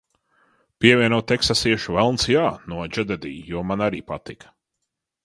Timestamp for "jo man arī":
3.53-4.01